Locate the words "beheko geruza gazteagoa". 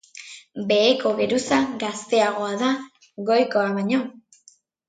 0.71-2.49